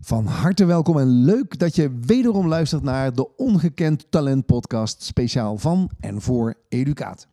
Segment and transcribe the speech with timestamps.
[0.00, 5.56] Van harte welkom en leuk dat je wederom luistert naar de Ongekend Talent Podcast, speciaal
[5.56, 7.28] van en voor Educaat.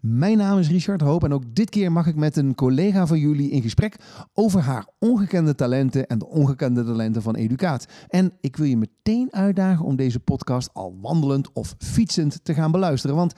[0.00, 3.18] Mijn naam is Richard Hoop en ook dit keer mag ik met een collega van
[3.18, 3.96] jullie in gesprek
[4.34, 7.86] over haar ongekende talenten en de ongekende talenten van Educaat.
[8.08, 12.70] En ik wil je meteen uitdagen om deze podcast al wandelend of fietsend te gaan
[12.70, 13.32] beluisteren, want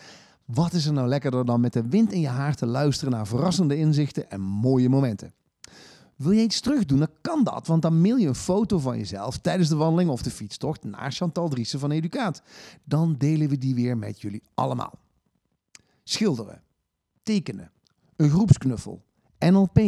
[0.44, 3.26] wat is er nou lekkerder dan met de wind in je haar te luisteren naar
[3.26, 5.32] verrassende inzichten en mooie momenten?
[6.20, 9.38] Wil je iets terugdoen, dan kan dat, want dan mail je een foto van jezelf
[9.38, 12.42] tijdens de wandeling of de fietstocht naar Chantal Driessen van Educaat.
[12.84, 14.98] Dan delen we die weer met jullie allemaal.
[16.04, 16.62] Schilderen,
[17.22, 17.70] tekenen,
[18.16, 19.02] een groepsknuffel,
[19.38, 19.80] NLP,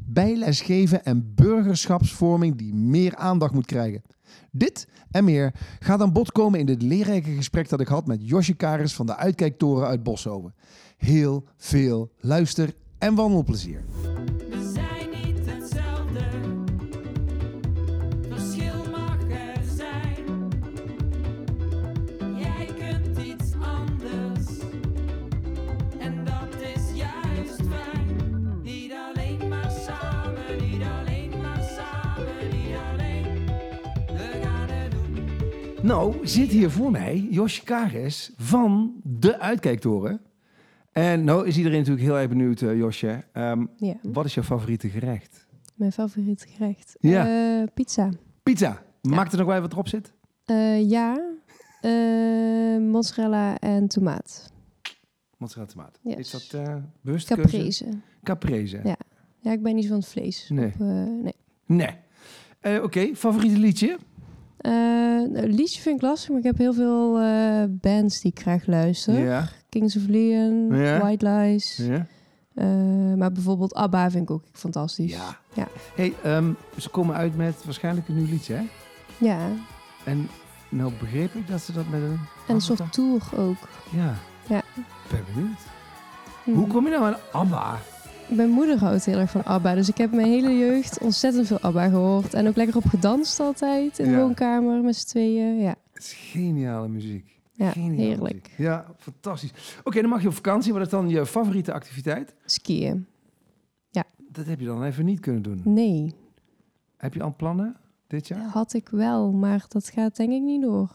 [0.00, 4.02] bijlesgeven en burgerschapsvorming die meer aandacht moet krijgen.
[4.50, 8.28] Dit en meer gaat aan bod komen in dit leerrijke gesprek dat ik had met
[8.28, 10.54] Josje Karis van de Uitkijktoren uit Boshoven.
[10.96, 13.84] Heel veel luister- en wandelplezier.
[35.86, 40.20] Nou, zit hier voor mij Josje Karis van de Uitkijktoren.
[40.92, 43.24] En nou is iedereen natuurlijk heel erg benieuwd, eh, Josje.
[43.32, 45.46] Ehm, Ja, wat is jouw favoriete gerecht?
[45.74, 46.96] mijn favoriete gerecht.
[47.00, 47.26] Ja.
[47.60, 48.10] Eh, pizza.
[48.42, 48.82] Pizza.
[49.02, 50.12] Maakt er nog wel wat erop zit?
[50.44, 51.20] Eh, ja,
[52.78, 54.52] mozzarella en tomaat.
[55.36, 55.98] Mozzarella tomaat.
[56.02, 56.16] Yes.
[56.16, 57.42] Is dat bewust keuze?
[57.50, 57.86] Caprese.
[58.22, 58.80] Caprese.
[58.84, 58.96] Ja.
[59.40, 60.48] Ja, ik ben niet van het vlees.
[60.48, 60.66] Nee.
[60.66, 61.34] Op, nee.
[61.66, 62.80] Nee.
[62.82, 63.98] Oké, favoriete liedje?
[64.58, 68.40] Eh, nou, liedje vind ik lastig, maar ik heb heel veel eh, bands die ik
[68.40, 69.18] graag luister.
[69.18, 69.48] Ja.
[69.68, 70.68] Kings of Leon.
[70.68, 71.82] White Lies.
[72.54, 72.66] Eh,
[73.16, 75.12] maar bijvoorbeeld ABBA vind ik ook fantastisch.
[75.12, 75.38] Ja.
[75.52, 75.68] Ja.
[75.94, 78.62] Hey, ehm, ze komen uit met waarschijnlijk een nieuw liedje, hè?
[79.18, 79.38] Ja,
[80.04, 80.28] En
[80.68, 82.18] nou begreep ik dat ze dat met een...
[82.48, 83.68] en een soort tour ook.
[83.90, 84.14] Ja.
[84.48, 84.62] Ja.
[85.10, 85.60] Ben benieuwd.
[86.44, 86.52] Hm.
[86.52, 87.78] Hoe kom je nou aan ABBA?
[88.28, 89.74] Mijn moeder houdt heel erg van ABBA.
[89.74, 92.34] Dus ik heb mijn hele jeugd ontzettend veel ABBA gehoord.
[92.34, 94.16] En ook lekker op gedanst altijd in de Ja.
[94.18, 95.58] woonkamer met z'n tweeën.
[95.60, 97.40] Ja, Het is geniale muziek.
[97.52, 98.34] ja Geniale heerlijk.
[98.42, 98.54] muziek.
[98.58, 99.52] Ja, fantastisch.
[99.84, 100.72] Oké, dan mag je op vakantie.
[100.72, 102.34] Wat is dan je favoriete activiteit?
[102.44, 103.06] Skiën.
[104.32, 105.60] Dat heb je dan even niet kunnen doen.
[105.64, 106.14] Nee,
[106.96, 107.76] Heb je al plannen
[108.06, 108.40] dit jaar?
[108.48, 109.32] had ik wel.
[109.32, 110.90] Maar dat gaat denk ik niet door.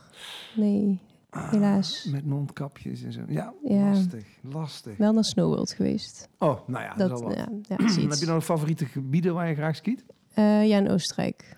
[0.56, 1.00] Nee,
[1.31, 2.08] helaas.
[2.12, 3.22] Met mondkapjes en zo.
[3.28, 3.90] Ja, Ja.
[3.90, 4.25] lastig.
[4.42, 4.97] Lastig.
[4.97, 6.30] Wel naar Snowworld geweest.
[6.40, 7.38] Oh, nou ja, dat, Dat, is al wat.
[7.38, 7.47] ja,
[7.78, 10.06] ja, is Heb je dan favoriete gebieden waar je graag skiet?
[10.34, 11.58] Eh, ja, in Oostenrijk.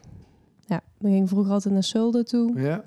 [0.65, 2.59] Ja, we gingen vroeger altijd naar Solde toe.
[2.59, 2.83] Ja.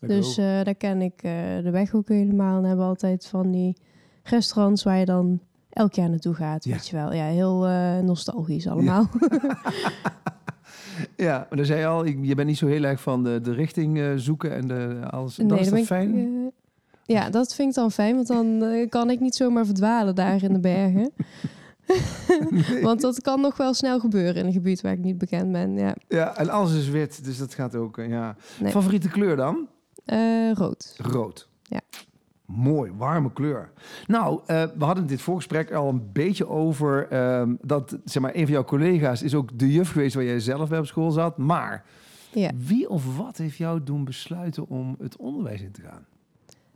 [0.00, 1.32] Dus eh, daar ken ik eh,
[1.62, 2.58] de weg ook helemaal.
[2.58, 3.76] En hebben we altijd van die
[4.22, 5.40] restaurants waar je dan
[5.70, 6.64] elk jaar naartoe gaat.
[6.64, 6.70] Ja.
[6.72, 7.12] Weet je wel.
[7.12, 7.66] Ja, heel
[8.02, 9.06] nostalgisch allemaal.
[9.30, 9.38] ja,
[11.18, 13.98] maar dan zei je al, je bent niet zo heel erg van de, de richting
[13.98, 15.36] eh, zoeken en de, alles.
[15.36, 16.14] dat is dat ik, fijn?
[16.14, 16.52] eh,
[17.16, 18.14] ja, dat vind ik dan fijn.
[18.14, 21.10] Want dan eh, kan ik niet zomaar verdwalen daar in de bergen.
[22.82, 25.76] Want dat kan nog wel snel gebeuren in een gebied waar ik niet bekend ben.
[25.78, 28.36] Ja, Ja, en alles is wit, dus dat gaat ook, ja.
[28.60, 28.72] Nee.
[28.72, 29.68] Favoriete kleur dan?
[30.54, 30.94] Rood.
[30.96, 31.48] Rood.
[31.62, 31.80] Ja.
[32.52, 33.70] Mooi, warme kleur.
[34.06, 38.42] Nou, eh, we hadden dit voorgesprek al een beetje over ehm, dat, zeg maar, een
[38.44, 41.36] van jouw collega's is ook de juf geweest waar jij zelf bij op school zat.
[41.38, 41.84] Maar
[42.32, 42.50] Ja.
[42.56, 46.06] wie of wat heeft jou doen besluiten om het onderwijs in te gaan?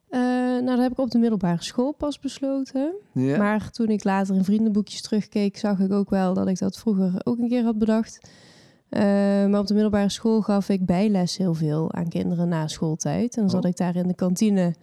[0.08, 0.20] Eh,
[0.64, 2.94] nou, dat heb ik op de middelbare school pas besloten.
[3.12, 3.38] Ja.
[3.38, 7.12] Maar toen ik later in vriendenboekjes terugkeek, zag ik ook wel dat ik dat vroeger
[7.24, 8.28] ook een keer had bedacht.
[8.88, 9.02] Eh,
[9.46, 13.34] maar op de middelbare school gaf ik bijles heel veel aan kinderen na schooltijd.
[13.36, 13.70] En dan zat Oh.
[13.70, 14.74] ik daar in de kantine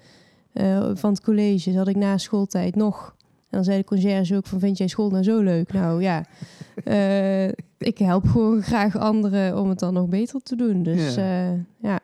[0.54, 3.16] eh, van het college, zat ik na schooltijd nog.
[3.40, 5.74] En dan zei de conciërge ook van, vind jij school nou zo leuk?
[5.74, 6.26] Nou ja,
[6.84, 10.84] eh, ik help gewoon graag anderen om het dan nog beter te doen.
[10.84, 11.24] Dus Ja.
[11.24, 12.00] ja, ja.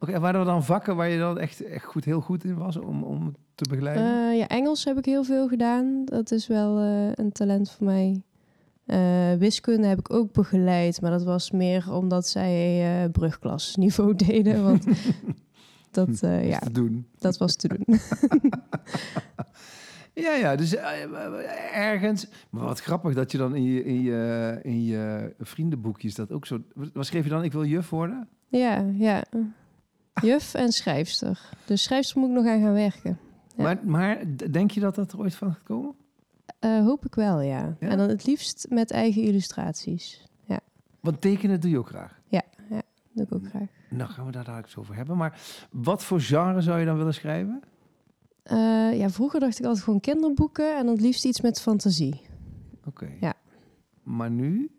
[0.00, 2.56] Oké, en waren er dan vakken waar je dan echt, echt goed, heel goed in
[2.56, 4.30] was om, om te begeleiden?
[4.30, 6.02] Eh, ja, Engels heb ik heel veel gedaan.
[6.04, 8.22] Dat is wel eh, een talent voor mij.
[8.86, 14.62] Eh, wiskunde heb ik ook begeleid, maar dat was meer omdat zij eh brugklasniveau deden.
[14.64, 14.84] Want
[16.06, 17.06] dat, eh, Is ja, te doen.
[17.18, 17.84] dat was te doen.
[20.14, 22.26] Ja, ja, dus eh, ergens.
[22.50, 26.46] Maar wat grappig dat je dan in je, in je, in je vriendenboekjes dat ook
[26.46, 26.62] zo.
[26.92, 27.44] Wat schreef je dan?
[27.44, 28.28] Ik wil juf worden?
[28.48, 29.24] ja, ja.
[30.22, 31.40] Juf en schrijfster.
[31.64, 33.18] Dus schrijfster moet ik nog aan gaan werken.
[33.56, 33.62] Ja.
[33.62, 35.94] Maar, maar denk je dat dat er ooit van gaat komen?
[36.58, 37.76] Eh, hoop ik wel, ja.
[37.80, 37.88] Ja?
[37.88, 40.26] En dan het liefst met eigen illustraties.
[41.00, 42.20] Want tekenen doe je ook graag.
[42.28, 43.68] Dat doe ik ook graag.
[43.90, 45.16] Nou, gaan we daar dadelijk over hebben.
[45.16, 45.40] Maar
[45.70, 47.60] wat voor genre zou je dan willen schrijven?
[48.42, 52.20] Eh, ja, vroeger dacht ik altijd gewoon kinderboeken en dan het liefst iets met fantasie.
[52.84, 53.08] Oké.
[53.20, 53.34] Ja.
[54.02, 54.70] Maar nu?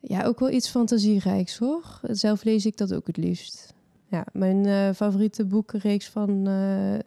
[0.00, 2.00] Ja, ook wel iets fantasierijks hoor.
[2.02, 3.74] Zelf lees ik dat ook het liefst.
[4.06, 6.98] Ja, mijn eh, favoriete boekenreeks van eh,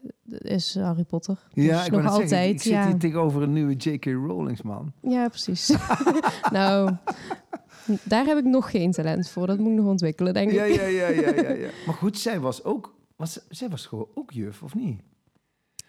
[0.52, 1.48] is Harry Potter.
[1.54, 2.30] Dus Ja, ik nog altijd.
[2.30, 2.86] zeggen, ik zit ja.
[2.88, 4.06] hier tegenover een nieuwe J.K.
[4.06, 4.92] Rowlings, man.
[5.02, 5.76] ja, precies.
[6.52, 6.96] nou,
[8.04, 9.48] daar heb ik nog geen talent voor.
[9.48, 10.56] Dat moet ik nog ontwikkelen, denk ik.
[10.56, 11.70] Ja, ja, ja, ja, ja, ja.
[11.86, 15.02] Maar goed, zij was ook, was, zij was gewoon ook juf, of niet?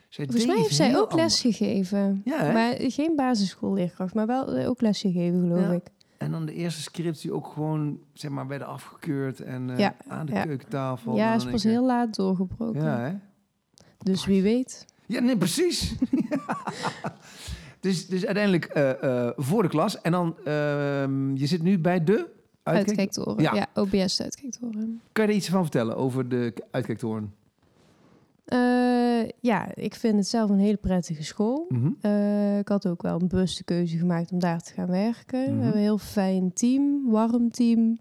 [0.09, 1.41] Zij Volgens deed mij heeft zij ook les anders.
[1.41, 2.23] gegeven.
[2.25, 2.53] Ja?
[2.53, 5.71] Maar geen basisschoolleerkracht, maar wel eh, ook les gegeven, geloof Ja.
[5.73, 5.83] ik.
[6.17, 9.97] En dan de eerste scripts die ook gewoon, zeg maar, werden afgekeurd en eh, Ja,
[10.09, 10.43] aan de ja.
[10.45, 11.17] keukentafel.
[11.17, 12.83] Ja, is pas heel laat doorgebroken.
[12.83, 13.13] Ja, hè?
[13.99, 14.85] dus wie weet.
[15.07, 15.95] Ja, nee, precies.
[17.81, 20.01] dus, dus uiteindelijk eh, eh, voor de klas.
[20.01, 22.27] En dan, ehm, je zit nu bij de
[22.63, 22.89] uitkijk.
[22.89, 23.43] Uitkijktoren.
[23.43, 23.55] Ja.
[23.55, 25.01] Ja, OBS uitkijktoren.
[25.13, 27.35] Kan je er iets van vertellen over de uitkijktoren?
[28.45, 31.67] Eh, ja, ik vind het zelf een hele prettige school.
[31.69, 31.87] Mhm.
[32.59, 35.41] Ik had ook wel een bewuste keuze gemaakt om daar te gaan werken.
[35.43, 35.57] Mhm.
[35.57, 37.99] We hebben een heel fijn team, warm team.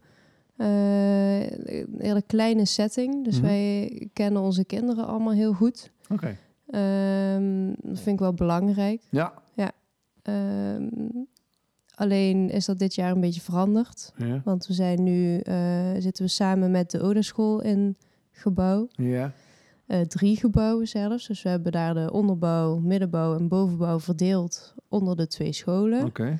[0.57, 3.23] Een hele kleine setting.
[3.25, 3.45] Dus Mhm.
[3.45, 5.91] wij kennen onze kinderen allemaal heel goed.
[6.09, 6.38] Oké.
[6.69, 9.01] Ehm, dat vind ik wel belangrijk.
[9.09, 9.33] Ja.
[10.27, 10.88] Ehm,
[11.95, 14.13] alleen is dat dit jaar een beetje veranderd.
[14.18, 14.41] Ja.
[14.44, 17.97] Want we zijn nu, eh, zitten we samen met de ODA-school in
[18.31, 18.88] gebouw.
[18.91, 19.33] Ja.
[19.85, 21.27] Eh, drie gebouwen zelfs.
[21.27, 26.06] Dus we hebben daar de onderbouw, middenbouw en bovenbouw verdeeld onder de twee scholen.
[26.06, 26.39] Oké.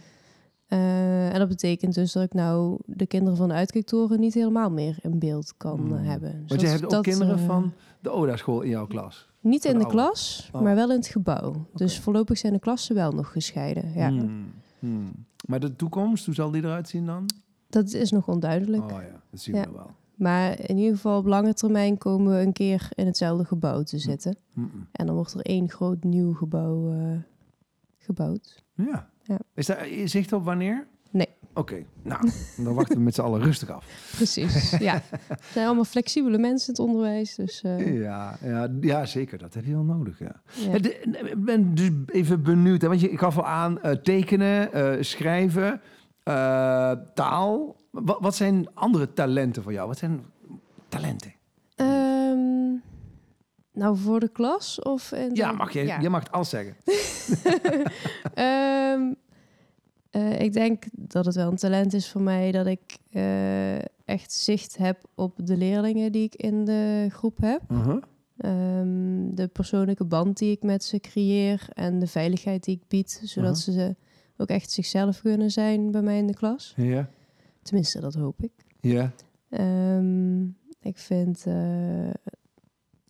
[0.68, 4.69] Eh, en dat betekent dus dat ik nou de kinderen van de uitkijktoren niet helemaal
[4.72, 5.94] meer in beeld kan Hmm.
[5.98, 6.31] eh, hebben.
[6.31, 9.30] Want Dus je dat- hebt ook dat, kinderen eh, van de ODA-school in jouw klas.
[9.40, 10.62] Niet in de klas, Oh.
[10.62, 11.66] maar wel in het gebouw.
[11.74, 13.94] Dus voorlopig zijn de klassen wel nog gescheiden.
[13.94, 14.10] Ja.
[14.10, 14.46] Hmm.
[14.80, 15.12] Hmm.
[15.48, 17.25] Maar de toekomst, hoe zal die eruit zien dan?
[17.69, 18.84] Dat is nog onduidelijk.
[18.84, 19.64] Oh ja, dat zien Ja.
[19.66, 19.92] we wel.
[20.16, 23.98] Maar in ieder geval op lange termijn komen we een keer in hetzelfde gebouw te
[23.98, 24.38] zitten.
[24.92, 26.94] En dan wordt er één groot nieuw gebouw
[27.98, 28.64] gebouwd.
[28.75, 29.10] Ja.
[29.28, 29.38] Ja.
[29.54, 30.88] Is daar zicht op wanneer?
[31.12, 31.28] Nee.
[31.54, 33.86] Oké, nou, dan wachten we met z'n allen rustig af.
[34.16, 35.02] Precies, ja.
[35.28, 37.36] Het zijn allemaal flexibele mensen in het onderwijs.
[37.36, 39.38] Dus eh, Ja, ja, ja, zeker.
[39.38, 40.42] Dat heb je wel nodig, ja.
[40.72, 40.80] ja.
[40.80, 41.00] De-
[41.32, 45.02] Ik ben dus even benieuwd, hè, want je, ik gaf al aan eh, tekenen, eh,
[45.04, 45.82] schrijven,
[47.14, 47.76] taal.
[47.92, 49.88] Wat, wat zijn andere talenten voor jou?
[49.88, 50.26] Wat zijn
[50.90, 51.34] talenten?
[51.76, 52.74] Ehm,
[53.78, 55.12] nou, voor de klas of...
[55.12, 56.00] In Ja, mag je, ja.
[56.00, 56.76] je mag het alles zeggen.
[58.34, 59.14] Ehm,
[60.12, 64.32] eh, ik denk dat het wel een talent is voor mij dat ik eh, echt
[64.34, 67.62] zicht heb op de leerlingen die ik in de groep heb.
[67.72, 68.02] Uh-huh.
[68.38, 73.22] Ehm, de persoonlijke band die ik met ze creëer en de veiligheid die ik bied,
[73.24, 73.72] zodat Aha.
[73.72, 73.96] ze
[74.38, 76.74] ook echt zichzelf kunnen zijn bij mij in de klas.
[76.76, 77.10] Ja,
[77.62, 78.52] Tenminste, dat hoop ik.
[78.82, 79.14] ja.
[79.50, 80.44] Ehm,
[80.82, 82.10] ik vind, eh,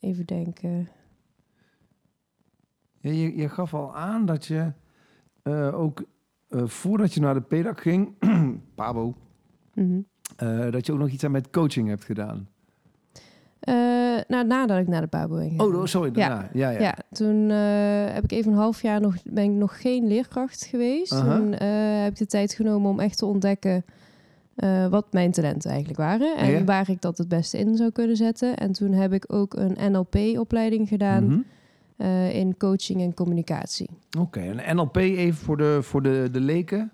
[0.08, 0.88] even denken,
[3.00, 4.72] Ja, je, je gaf al aan dat je
[5.44, 6.04] eh, ook
[6.48, 8.14] eh, voordat je naar de PEDAC ging,
[8.76, 9.16] Pabo,
[9.74, 10.00] Mhm.
[10.38, 12.48] eh, dat je ook nog iets aan met coaching hebt gedaan.
[14.28, 15.76] Nou, nadat ik naar de Pabo ben gegaan.
[15.76, 16.12] Oh, sorry.
[16.16, 16.28] Ja.
[16.30, 16.50] daarna.
[16.54, 16.80] Ja, ja.
[16.80, 21.12] Ja, toen heb ik even een half jaar nog, ben ik nog geen leerkracht geweest.
[21.14, 21.38] Aha.
[21.38, 21.52] Toen
[22.02, 23.86] heb ik de tijd genomen om echt te ontdekken
[24.58, 26.38] eh, wat mijn talenten eigenlijk waren.
[26.38, 26.64] En Ja.
[26.64, 28.58] waar ik dat het beste in zou kunnen zetten.
[28.58, 31.40] En toen heb ik ook een NLP-opleiding gedaan Mhm.
[31.98, 33.90] eh, in coaching en communicatie.
[34.20, 36.92] Oké, en NLP even voor de, voor de, de leken.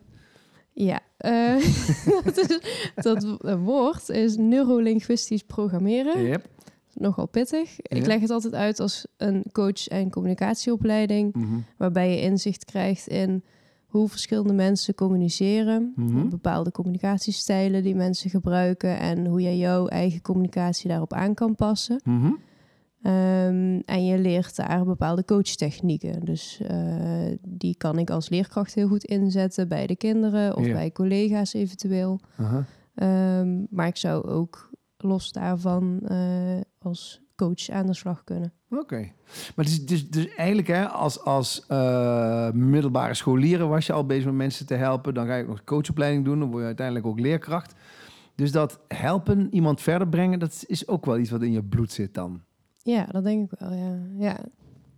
[0.74, 1.56] Ja, eh,
[2.26, 2.60] dat, is,
[2.96, 6.24] dat woord is neurolinguistisch programmeren.
[6.24, 6.46] Yep.
[6.94, 7.80] Nogal pittig.
[7.82, 11.34] Ik leg het altijd uit als een coach- en communicatieopleiding.
[11.36, 11.56] Mhm.
[11.78, 13.44] waarbij je inzicht krijgt in
[13.94, 16.30] hoe verschillende mensen communiceren, Mhm.
[16.30, 22.02] bepaalde communicatiestijlen die mensen gebruiken en hoe jij jouw eigen communicatie daarop aan kan passen.
[22.04, 22.32] Mhm.
[23.02, 26.26] Ehm, en je leert daar bepaalde coachtechnieken.
[26.26, 30.92] Dus eh, die kan ik als leerkracht heel goed inzetten bij de kinderen of bij
[30.92, 32.20] collega's eventueel.
[32.96, 38.54] Ehm, maar ik zou ook los daarvan eh, als coach aan de slag kunnen.
[38.70, 39.12] Oké.
[39.56, 44.06] Maar het is dus, dus eigenlijk, hè, als, als eh, middelbare scholieren was je al
[44.06, 45.14] bezig met mensen te helpen.
[45.14, 46.40] Dan ga je ook nog coachopleiding doen.
[46.40, 47.74] Dan word je uiteindelijk ook leerkracht.
[48.36, 51.92] Dus dat helpen, iemand verder brengen, dat is ook wel iets wat in je bloed
[51.92, 52.42] zit dan.
[52.78, 53.98] Ja, dat denk ik wel, ja.
[54.18, 54.40] ja.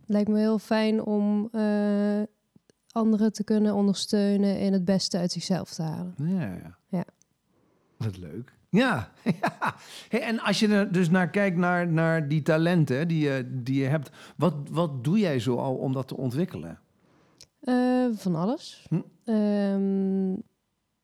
[0.06, 2.22] Lijkt me heel fijn om eh,
[2.90, 6.14] anderen te kunnen ondersteunen in het beste uit zichzelf te halen.
[6.16, 6.78] Ja, ja.
[6.88, 7.04] Ja.
[7.96, 8.55] Wat leuk.
[8.76, 9.10] Ja.
[9.40, 9.74] ja.
[10.08, 13.82] Hey, en als je er dus naar kijkt, naar, naar die talenten die je, die
[13.82, 14.10] je hebt.
[14.36, 16.78] Wat, wat doe jij zo al om dat te ontwikkelen?
[17.60, 18.86] Eh, van alles.
[18.88, 19.00] Hm.
[19.24, 20.30] Ehm,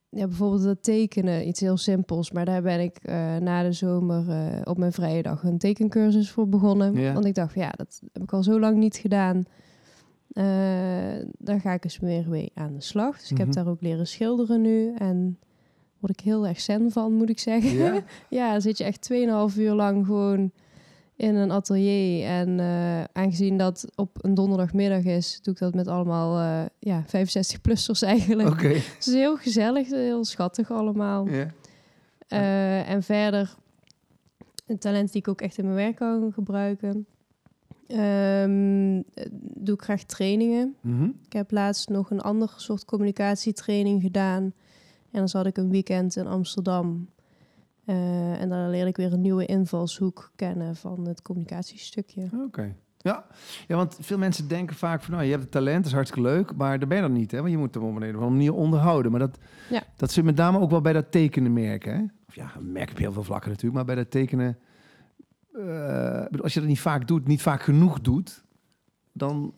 [0.09, 2.31] ja, bijvoorbeeld het tekenen, iets heel simpels.
[2.31, 6.31] Maar daar ben ik eh, na de zomer eh, op mijn vrije dag een tekencursus
[6.31, 6.95] voor begonnen.
[6.95, 7.13] Ja.
[7.13, 9.43] Want ik dacht, ja, dat heb ik al zo lang niet gedaan.
[10.29, 10.45] Eh,
[11.39, 13.19] daar ga ik eens weer mee aan de slag.
[13.19, 13.47] Dus ik Mhm.
[13.47, 14.95] heb daar ook leren schilderen nu.
[14.95, 15.39] En
[16.03, 18.05] word ik heel erg zen van, moet ik zeggen.
[18.29, 18.61] Ja?
[18.61, 20.51] Zit je echt 2,5 uur lang gewoon
[21.17, 22.27] in een atelier.
[22.27, 27.05] En eh, aangezien dat op een donderdagmiddag is, doe ik dat met allemaal eh, ja,
[27.07, 28.49] 65-plussers eigenlijk.
[28.49, 28.69] Oké.
[28.69, 31.29] Het is heel gezellig, heel schattig allemaal.
[31.29, 31.47] Ja.
[32.29, 33.55] Eh, en verder,
[34.67, 37.07] een talent die ik ook echt in mijn werk kan gebruiken.
[37.87, 40.77] Ehm, eh, doe ik graag trainingen.
[40.81, 41.05] Mhm.
[41.05, 44.53] Ik heb laatst nog een andere soort communicatietraining gedaan.
[45.13, 47.09] En dan zat ik een weekend in Amsterdam.
[47.85, 52.29] Eh, en daar leerde ik weer een nieuwe invalshoek kennen van het communicatiestukje.
[52.47, 52.75] Oké.
[52.99, 53.25] Ja.
[53.69, 56.29] ja, want veel mensen denken vaak van, nou, je hebt het talent, dat is hartstikke
[56.29, 57.39] leuk, maar daar ben je dan niet, hè?
[57.39, 59.11] Want je moet hem op een andere manier onderhouden.
[59.11, 59.39] Maar dat,
[59.71, 59.83] Ja.
[59.97, 62.03] dat zit met name ook wel bij dat tekenen merken, hè?
[62.29, 64.59] Of ja, merk op heel veel vlakken natuurlijk, maar bij dat tekenen,
[65.53, 68.45] eh, als je dat niet vaak doet, niet vaak genoeg doet,
[69.13, 69.55] dan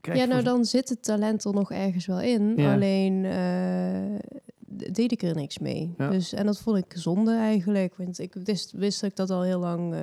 [0.00, 2.52] krijg Ja, nou dan zit het talent er nog ergens wel in.
[2.56, 2.72] Ja.
[2.72, 4.11] Alleen eh,
[4.94, 5.94] deed ik er niks mee.
[5.98, 6.10] Ja.
[6.10, 7.94] Dus, en dat vond ik zonde eigenlijk.
[7.96, 10.00] Want ik wist, wist dat ik dat al heel lang eh,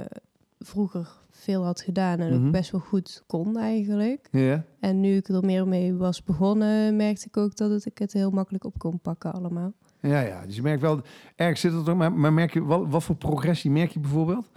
[0.59, 2.19] vroeger veel had gedaan.
[2.19, 2.45] En Mhm.
[2.45, 4.27] ook best wel goed kon eigenlijk.
[4.31, 7.97] Ja, En nu ik er meer mee was begonnen, merkte ik ook dat het, ik
[7.97, 9.73] het heel makkelijk op kon pakken allemaal.
[10.01, 10.45] ja, ja.
[10.45, 11.01] Dus je merkt wel,
[11.35, 14.49] ergens zit het ook, maar, maar merk je, wat, wat voor progressie merk je bijvoorbeeld?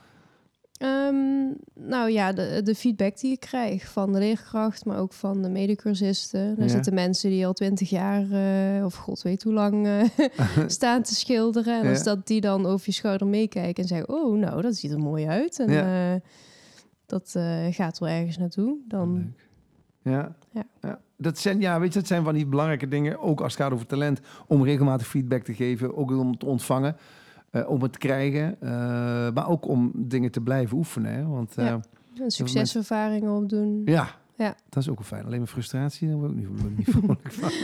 [0.83, 1.51] Ehm,
[1.89, 5.49] nou ja, de, de feedback die ik krijg van de leerkracht, maar ook van de
[5.49, 6.41] medecursisten.
[6.41, 6.69] Er Ja.
[6.69, 10.05] zitten mensen die al twintig jaar, eh, of god weet hoe lang, eh,
[10.67, 11.79] staan te schilderen.
[11.79, 11.91] En Ja.
[11.91, 14.99] als dat die dan over je schouder meekijken en zeggen, oh nou, dat ziet er
[14.99, 15.59] mooi uit.
[15.61, 16.13] En Ja.
[16.15, 16.21] eh,
[17.07, 17.35] dat
[17.71, 18.77] gaat wel ergens naartoe.
[18.89, 19.33] Dan.
[20.03, 20.37] Ja.
[20.53, 20.65] Ja.
[20.81, 21.01] ja.
[21.17, 23.73] Dat zijn, ja, weet je, dat zijn van die belangrijke dingen, ook als het gaat
[23.73, 26.97] over talent, om regelmatig feedback te geven, ook om te ontvangen,
[27.53, 28.71] eh, om het te krijgen, eh,
[29.35, 31.13] maar ook om dingen te blijven oefenen.
[31.15, 31.27] Hè?
[31.27, 31.81] Want eh, Ja.
[32.19, 33.83] een succeservaringen opdoen.
[33.85, 34.07] Ja,
[34.37, 34.55] Ja.
[34.69, 35.25] dat is ook wel fijn.
[35.25, 37.51] Alleen maar frustratie, daar word ik ik niet vrolijk van.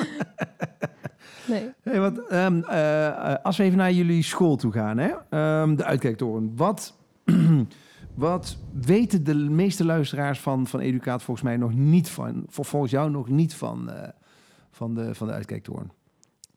[1.49, 1.71] Nee.
[1.83, 5.11] Hey, wat, ehm, eh, eh, als we even naar jullie school toe gaan, hè?
[5.31, 6.53] Ehm, de uitkijktoren.
[6.57, 6.97] Wat,
[8.15, 13.11] wat weten de meeste luisteraars van, van Educaat volgens mij nog niet van, volgens jou
[13.11, 13.91] nog niet van,
[14.71, 15.91] van, de, van de uitkijktoren?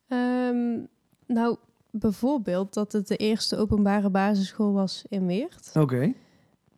[0.07, 0.79] Ehm,
[1.27, 1.57] nou,
[1.91, 5.71] bijvoorbeeld dat het de eerste openbare basisschool was in Weert.
[5.79, 6.13] Oké.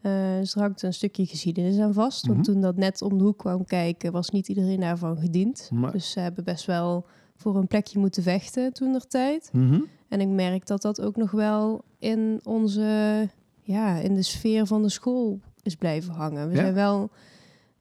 [0.02, 2.26] Eh, dus er hangt een stukje geschiedenis aan vast.
[2.26, 2.52] Want Mhm.
[2.52, 5.70] toen dat net om de hoek kwam kijken, was niet iedereen daarvan gediend.
[5.74, 7.06] Maar- Dus ze hebben best wel
[7.36, 9.50] voor een plekje moeten vechten toen der tijd.
[9.54, 9.82] Mhm.
[10.10, 13.30] En ik merk dat dat ook nog wel in onze,
[13.62, 16.48] ja, in de sfeer van de school is blijven hangen.
[16.50, 16.62] We Ja?
[16.62, 17.10] zijn wel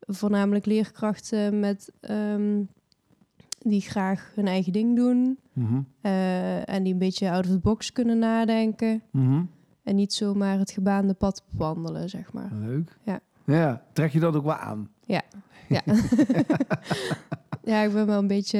[0.00, 2.62] voornamelijk leerkrachten met ehm,
[3.64, 5.38] die graag hun eigen ding doen.
[5.52, 5.80] Mhm.
[6.00, 9.02] eh, en die een beetje out of the box kunnen nadenken.
[9.10, 9.42] Mhm.
[9.82, 12.50] En niet zomaar het gebaande pad wandelen, zeg maar.
[12.52, 12.98] Leuk.
[13.04, 13.20] Ja.
[13.46, 14.88] Ja, trek je dat ook wel aan?
[15.06, 15.22] Ja.
[15.68, 15.82] ja,
[17.86, 18.58] ik ben wel een beetje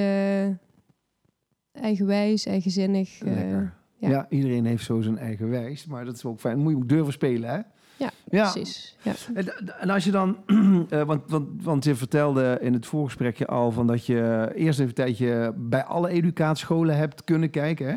[1.73, 3.21] eigenwijs, eigenzinnig.
[3.21, 3.75] eh, Lekker.
[3.99, 4.09] ja.
[4.09, 4.26] Ja.
[4.28, 6.59] iedereen heeft zo zijn eigen wijs, maar dat is ook fijn.
[6.59, 7.61] Moet je ook durven spelen, hè?
[8.02, 8.50] Ja, ja.
[8.52, 8.97] precies.
[9.02, 9.12] Ja.
[9.35, 9.47] En,
[9.80, 10.37] en als je dan,
[10.90, 14.88] eh, want, want, want je vertelde in het voorgesprekje al van dat je eerst even
[14.88, 17.87] een tijdje bij alle educatiescholen hebt kunnen kijken.
[17.87, 17.97] Hè?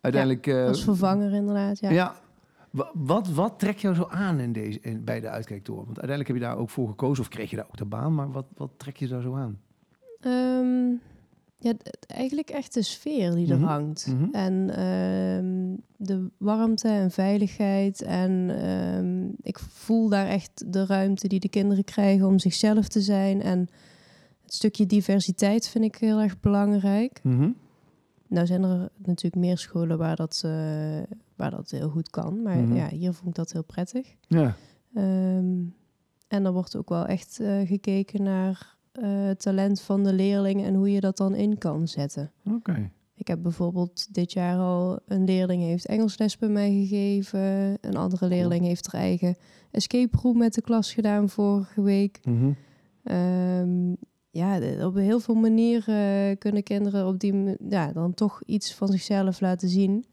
[0.00, 0.46] Uiteindelijk.
[0.46, 1.90] eh, Als vervanger inderdaad, ja.
[1.90, 2.14] ja.
[2.70, 5.84] Wa- Wat, wat trekt jou zo aan in deze, in, bij de uitkijktoren?
[5.84, 8.14] Want uiteindelijk heb je daar ook voor gekozen of kreeg je daar ook de baan,
[8.14, 9.58] maar wat, wat trek je daar zo aan?
[10.20, 10.92] Ehm,
[11.68, 11.72] ja,
[12.06, 13.66] eigenlijk echt de sfeer die er Mhm.
[13.66, 14.06] hangt.
[14.06, 14.34] Mhm.
[14.34, 15.76] En ehm,
[16.08, 18.02] de warmte en veiligheid.
[18.02, 23.00] En ehm, ik voel daar echt de ruimte die de kinderen krijgen om zichzelf te
[23.00, 23.42] zijn.
[23.42, 23.58] En
[24.42, 27.20] het stukje diversiteit vind ik heel erg belangrijk.
[27.22, 27.50] Mhm.
[28.28, 30.50] Nou zijn er natuurlijk meer scholen waar dat, eh,
[31.36, 32.42] waar dat heel goed kan.
[32.42, 34.14] Maar ja, hier vond ik dat heel prettig.
[34.28, 34.56] Ja.
[34.94, 35.54] Ehm,
[36.28, 40.74] en er wordt ook wel echt eh, gekeken naar eh, talent van de leerlingen en
[40.74, 42.32] hoe je dat dan in kan zetten.
[42.44, 42.90] Oké.
[43.14, 47.78] Ik heb bijvoorbeeld dit jaar al een leerling heeft Engelsles bij mij gegeven.
[47.80, 49.36] Een andere leerling heeft haar eigen
[49.70, 52.20] escape room met de klas gedaan vorige week.
[52.24, 52.52] Mhm.
[53.02, 53.94] Ehm,
[54.30, 59.40] ja, op heel veel manieren kunnen kinderen op die ja, dan toch iets van zichzelf
[59.40, 60.06] laten zien.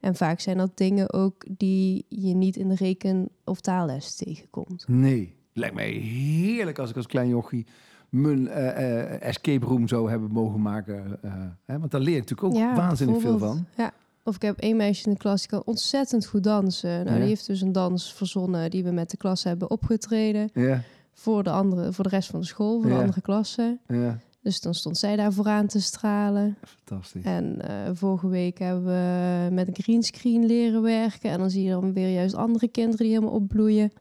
[0.00, 4.84] En vaak zijn dat dingen ook die je niet in de reken- of taalles tegenkomt.
[4.88, 7.66] Nee, lijkt mij heerlijk als ik als klein jochie
[8.10, 8.68] mijn eh,
[9.00, 11.18] eh, escape room zou hebben mogen maken.
[11.22, 11.32] eh,
[11.64, 11.78] hè?
[11.78, 13.66] Want daar leer je natuurlijk ook Ja, waanzinnig veel van.
[13.76, 13.92] Ja.
[14.24, 16.90] Of ik heb één meisje in de klas die kan ontzettend goed dansen.
[16.90, 17.14] Nou, Ja.
[17.14, 20.50] die heeft dus een dans verzonnen die we met de klas hebben opgetreden.
[20.52, 23.80] Ja, Voor de, andere, voor de rest van de school, voor de andere klassen.
[23.86, 26.56] ja, Dus dan stond zij daar vooraan te stralen.
[26.86, 27.22] fantastisch.
[27.24, 27.58] En
[27.92, 31.30] vorige week hebben we met een greenscreen leren werken.
[31.30, 33.92] En dan zie je dan weer juist andere kinderen die helemaal opbloeien.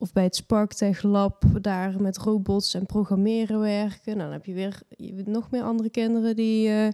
[0.00, 4.16] Of bij het Sparktech Lab daar met robots en programmeren werken.
[4.16, 6.88] Nou, dan heb je weer je nog meer andere kinderen die, eh,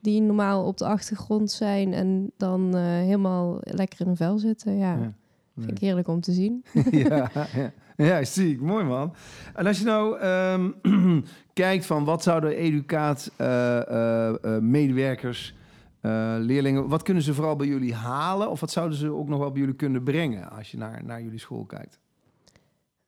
[0.00, 4.76] die normaal op de achtergrond zijn en dan eh, helemaal lekker in een vel zitten.
[4.76, 5.12] Ja, Ja.
[5.58, 6.64] vind ik heerlijk om te zien.
[6.90, 7.72] ja, ja.
[7.96, 8.60] ja, zie ik.
[8.60, 9.14] Mooi man.
[9.54, 10.70] En als je nou ehm,
[11.52, 15.54] kijkt van wat zouden educaat eh, eh, eh, medewerkers,
[16.00, 18.50] eh, leerlingen, wat kunnen ze vooral bij jullie halen?
[18.50, 21.22] Of wat zouden ze ook nog wel bij jullie kunnen brengen als je naar, naar
[21.22, 22.02] jullie school kijkt?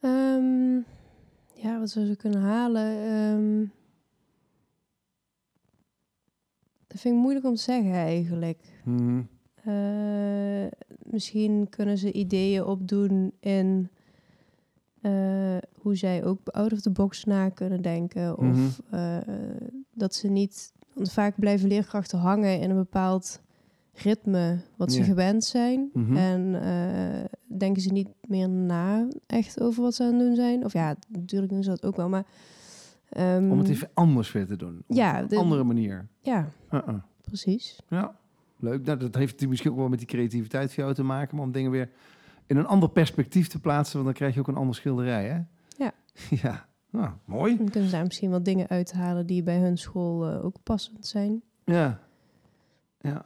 [0.01, 0.75] Ehm,
[1.55, 2.97] ja, wat zouden ze kunnen halen?
[2.99, 3.65] Ehm,
[6.87, 8.81] dat vind ik moeilijk om te zeggen eigenlijk.
[8.85, 9.23] Mhm.
[9.65, 10.67] Eh,
[11.03, 13.89] misschien kunnen ze ideeën opdoen in
[15.01, 18.39] eh, hoe zij ook out of the box na kunnen denken.
[18.39, 18.95] Of Mhm.
[18.95, 19.19] eh,
[19.95, 20.73] dat ze niet...
[20.95, 23.41] Want vaak blijven leerkrachten hangen in een bepaald
[24.03, 25.91] ritme wat ze gewend zijn.
[25.93, 26.17] Mhm.
[26.17, 27.25] En eh,
[27.59, 30.65] denken ze niet meer na echt over wat ze aan het doen zijn.
[30.65, 32.25] Of ja, natuurlijk doen ze dat ook wel, maar...
[33.09, 34.83] ehm, Om het even anders weer te doen.
[34.87, 36.09] Op Ja, een de- andere manier.
[36.21, 36.95] Ja, Uh-uh.
[37.21, 37.81] precies.
[37.89, 38.17] Ja,
[38.59, 38.85] leuk.
[38.87, 41.53] Nou, dat heeft misschien ook wel met die creativiteit van jou te maken, maar om
[41.53, 41.91] dingen weer
[42.47, 45.41] in een ander perspectief te plaatsen, want dan krijg je ook een andere schilderij, hè?
[45.85, 45.93] Ja.
[46.43, 47.57] ja, nou, mooi.
[47.57, 51.07] Dan kunnen ze daar misschien wat dingen uithalen die bij hun school eh, ook passend
[51.07, 51.43] zijn.
[51.65, 52.01] Ja.
[53.01, 53.25] Ja.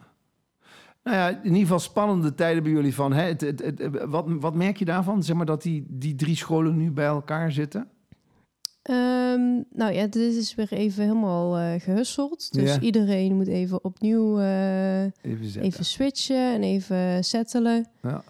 [1.03, 3.13] Nou ja, in ieder geval spannende tijden bij jullie van.
[3.13, 5.23] Hè, het, het, het- wat, wat merk je daarvan?
[5.23, 7.89] Zeg maar dat die, die drie scholen nu bij elkaar zitten?
[8.83, 12.53] Ehm, nou ja, dit is weer even helemaal eh gehusseld.
[12.53, 12.81] Dus Ja.
[12.81, 15.03] iedereen moet even opnieuw eh,
[15.63, 17.87] Even switchen en even settelen.
[18.03, 18.23] Ja.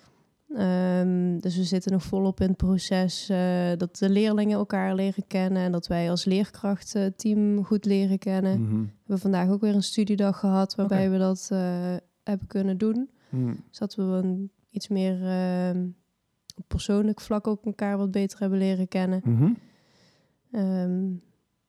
[0.54, 3.38] Ehm, dus we zitten nog volop in het proces eh,
[3.76, 8.60] dat de leerlingen elkaar leren kennen en dat wij als leerkrachtteam goed leren kennen.
[8.62, 8.80] Mhm.
[8.80, 11.50] We hebben vandaag ook weer een studiedag gehad waarbij we dat
[12.30, 13.10] hebben kunnen doen.
[13.28, 13.54] Mhm.
[13.68, 15.86] Dus dat we een, iets meer ehm,
[16.56, 19.20] op persoonlijk vlak ook elkaar wat beter hebben leren kennen.
[19.24, 19.52] Mhm.
[20.52, 21.08] Ehm,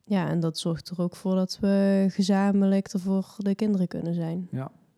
[0.04, 4.14] ja, en dat zorgt er ook voor dat we gezamenlijk er voor de kinderen kunnen
[4.14, 4.48] zijn.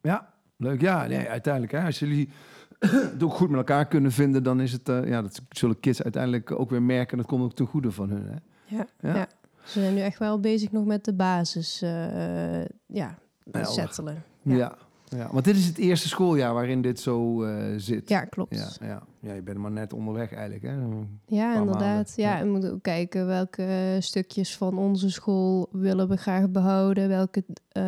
[0.01, 0.81] Ja, leuk.
[0.81, 1.73] Ja, nee, uiteindelijk.
[1.73, 2.29] Hè, als jullie
[2.79, 6.03] het ook goed met elkaar kunnen vinden, dan is het, eh, ja, dat zullen kids
[6.03, 7.17] uiteindelijk ook weer merken.
[7.17, 8.25] Dat komt ook ten goede van hun.
[8.25, 8.35] Hè?
[8.75, 9.15] Ja, Ja.
[9.15, 9.27] ja.
[9.63, 13.17] We zijn nu echt wel bezig nog met de basis, eh, ja,
[13.61, 14.23] settelen.
[14.41, 14.55] Ja.
[14.55, 14.75] Ja.
[15.15, 15.29] Ja.
[15.31, 18.09] Want dit is het eerste schooljaar waarin dit zo eh, zit.
[18.09, 18.55] Ja, klopt.
[18.79, 19.03] Ja, ja.
[19.19, 20.63] ja, je bent maar net onderweg eigenlijk.
[20.63, 20.73] Hè?
[21.25, 22.13] Ja, inderdaad.
[22.15, 22.37] Ja, Ja.
[22.39, 27.07] en we moeten ook kijken welke stukjes van onze school willen we graag behouden.
[27.07, 27.83] Welke eh,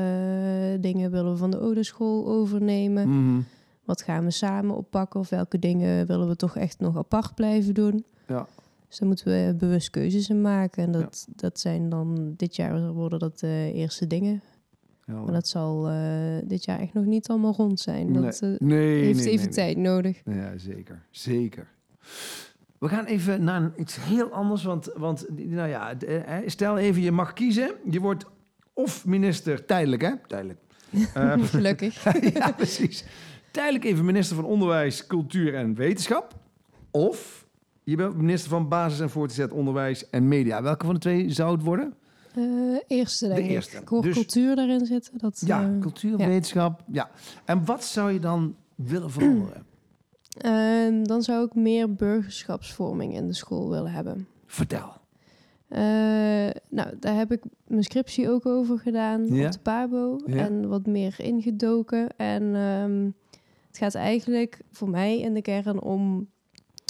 [0.79, 3.09] dingen willen we van de oude school overnemen.
[3.09, 3.41] Mhm.
[3.83, 5.19] Wat gaan we samen oppakken?
[5.19, 8.05] Of welke dingen willen we toch echt nog apart blijven doen?
[8.27, 8.47] Ja.
[8.87, 10.83] Dus daar moeten we bewust keuzes in maken.
[10.83, 14.41] En dat, dat zijn dan dit jaar worden dat de eerste dingen.
[15.05, 18.13] Maar dat zal eh, dit jaar echt nog niet allemaal rond zijn.
[18.13, 20.21] Dat eh, nee, heeft nee, even nee, tijd nodig.
[20.25, 20.37] nee.
[20.37, 21.01] Ja, zeker.
[21.09, 21.67] Zeker.
[22.77, 24.63] We gaan even naar iets heel anders.
[24.63, 27.71] Want, want nou ja, eh, stel even, je mag kiezen.
[27.89, 28.25] Je wordt
[28.73, 30.11] of minister, tijdelijk hè?
[30.27, 30.59] Tijdelijk.
[31.49, 32.03] Gelukkig.
[32.33, 33.05] ja, precies.
[33.51, 36.33] Tijdelijk even minister van Onderwijs, Cultuur en Wetenschap.
[36.91, 37.47] Of
[37.83, 40.61] je bent minister van Basis- en Voortgezet Onderwijs en Media.
[40.61, 41.93] Welke van de twee zou het worden?
[42.37, 42.43] Eh,
[42.87, 43.77] eerste, denk De eerste.
[43.77, 43.87] ik.
[43.87, 45.17] Hoor Dus- cultuur daarin zitten.
[45.17, 46.27] Dat, Ja, eh, cultuur, ja.
[46.27, 46.83] wetenschap.
[46.91, 47.09] Ja.
[47.45, 49.65] En wat zou je dan willen veranderen?
[50.37, 54.27] ehm, dan zou ik meer burgerschapsvorming in de school willen hebben.
[54.45, 54.93] Vertel.
[55.67, 55.81] Eh,
[56.69, 59.45] nou, daar heb ik mijn scriptie ook over gedaan Ja.
[59.45, 60.19] op de PABO.
[60.25, 60.35] Ja.
[60.35, 62.17] En wat meer ingedoken.
[62.17, 63.05] En ehm,
[63.67, 66.27] het gaat eigenlijk voor mij in de kern om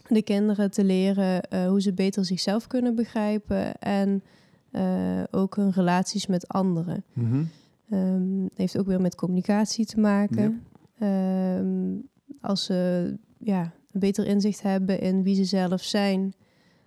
[0.07, 3.77] de kinderen te leren hoe ze beter zichzelf kunnen begrijpen.
[3.79, 4.23] En
[5.31, 7.03] ook hun relaties met anderen.
[8.49, 10.63] Het heeft ook weer met communicatie te maken.
[10.99, 11.93] Ehm,
[12.41, 13.61] als ze ja,
[13.91, 16.33] een beter inzicht hebben in wie ze zelf zijn,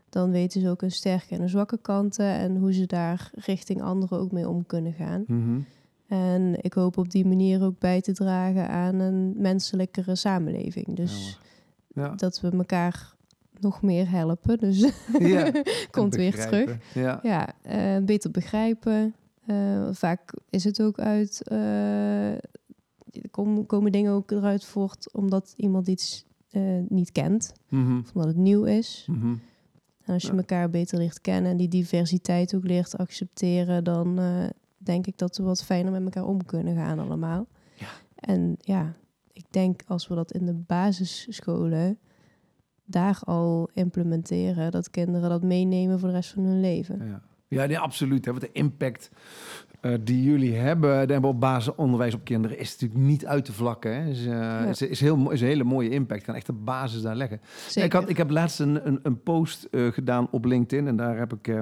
[0.09, 3.83] dan weten ze ook hun sterke en hun zwakke kanten en hoe ze daar richting
[3.83, 5.25] anderen ook mee om kunnen gaan.
[5.27, 5.61] Mhm.
[6.07, 10.97] En ik hoop op die manier ook bij te dragen aan een menselijkere samenleving.
[10.97, 11.39] Dus
[11.89, 12.15] Ja.
[12.15, 13.15] dat we elkaar
[13.61, 14.59] nog meer helpen.
[14.59, 15.53] Dus Ja.
[15.91, 16.79] komt weer terug.
[16.95, 17.21] Ja.
[17.23, 19.15] Ja, eh, beter begrijpen.
[19.47, 21.43] Eh, vaak is het ook uit.
[21.49, 23.29] eh, er
[23.67, 26.27] komen, dingen ook eruit voort omdat iemand iets
[26.89, 27.99] niet kent, Mhm.
[27.99, 29.07] of omdat het nieuw is.
[29.11, 29.35] Mhm.
[30.05, 30.37] En als je Ja.
[30.39, 34.21] elkaar beter leert kennen en die diversiteit ook leert accepteren, dan
[34.79, 37.47] denk ik dat we wat fijner met elkaar om kunnen gaan allemaal.
[37.75, 37.87] Ja.
[38.15, 38.95] En ja,
[39.33, 41.99] ik denk als we dat in de basisscholen
[42.89, 47.07] daar al implementeren, dat kinderen dat meenemen voor de rest van hun leven.
[47.07, 48.25] Ja, ja nee, absoluut.
[48.25, 48.31] Hè.
[48.31, 49.11] Want de impact
[49.81, 53.53] eh, die jullie hebben, de hebben op basisonderwijs op kinderen, is natuurlijk niet uit te
[53.53, 54.03] vlakken.
[54.03, 54.11] Hè.
[54.11, 56.23] Is, eh, is, is, heel, is een hele mooie impact.
[56.23, 57.41] Kan echt de basis daar leggen.
[57.67, 57.85] Zeker.
[57.85, 61.19] Ik, had, ik heb laatst een, een, een post eh, gedaan op LinkedIn en daar
[61.19, 61.61] heb ik eh,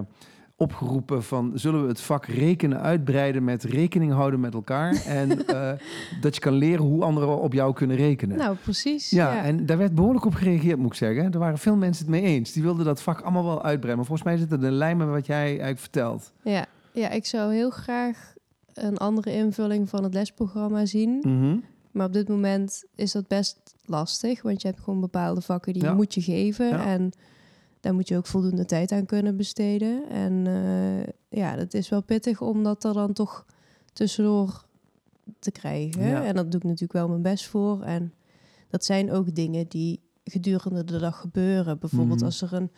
[0.59, 5.73] opgeroepen van zullen we het vak rekenen uitbreiden met rekening houden met elkaar en eh,
[6.21, 8.37] dat je kan leren hoe anderen op jou kunnen rekenen.
[8.39, 9.11] Nou, precies.
[9.11, 11.33] ja, Ja, en daar werd behoorlijk op gereageerd, moet ik zeggen.
[11.33, 12.53] Er waren veel mensen het mee eens.
[12.53, 13.97] Die wilden dat vak allemaal wel uitbreiden.
[13.97, 16.33] Maar volgens mij zit er een lijn met wat jij eigenlijk vertelt.
[16.43, 16.67] ja.
[16.93, 18.35] ja, ik zou heel graag
[18.75, 21.19] een andere invulling van het lesprogramma zien.
[21.23, 21.57] Mhm.
[21.91, 25.83] Maar op dit moment is dat best lastig, want je hebt gewoon bepaalde vakken die
[25.83, 25.95] Ja.
[25.95, 26.69] moet je geven.
[26.69, 26.87] Ja.
[26.87, 27.13] En
[27.87, 30.09] daar moet je ook voldoende tijd aan kunnen besteden.
[30.09, 33.47] En eh, ja, het is wel pittig om dat er dan toch
[33.93, 34.65] tussendoor
[35.39, 36.07] te krijgen.
[36.07, 36.25] Ja.
[36.25, 37.83] En dat doe ik natuurlijk wel mijn best voor.
[37.83, 38.13] En
[38.69, 41.79] dat zijn ook dingen die gedurende de dag gebeuren.
[41.79, 42.25] Bijvoorbeeld Mhm.
[42.25, 42.71] als er een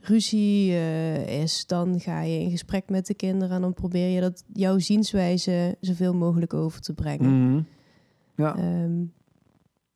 [0.00, 4.20] ruzie eh, is, dan ga je in gesprek met de kinderen en dan probeer je
[4.20, 7.46] dat jouw zienswijze zoveel mogelijk over te brengen.
[7.50, 7.62] Mhm.
[8.36, 8.56] Ja.
[8.56, 9.02] Ehm,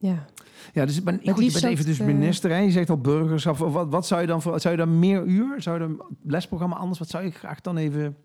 [0.05, 0.27] ja.
[0.73, 3.57] Ja, dus, maar, goed, je bent even dus eh, minister en je zegt al burgerschap.
[3.57, 4.61] Wat, wat zou je dan voor?
[4.61, 5.63] Zou je dan meer uur?
[5.63, 6.99] Zou je dan lesprogramma anders?
[6.99, 8.17] Wat zou je graag dan even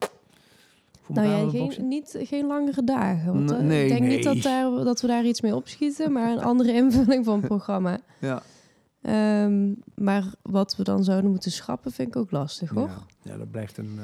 [1.07, 3.33] Nou ja, geen, niet, geen langere dagen.
[3.33, 4.15] Want, eh, nee, ik denk nee.
[4.15, 7.47] niet dat, daar, dat we daar iets mee opschieten, maar een andere invulling van het
[7.47, 7.99] programma.
[8.19, 8.41] Ja.
[9.01, 12.87] Ehm, maar wat we dan zouden moeten schrappen, vind ik ook lastig hoor.
[12.87, 13.05] Ja.
[13.21, 13.97] ja, dat blijft een.
[13.97, 14.03] eh,